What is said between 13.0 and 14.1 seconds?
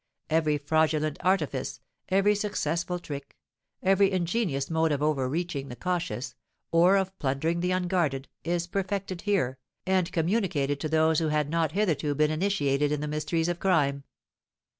the mysteries of crime.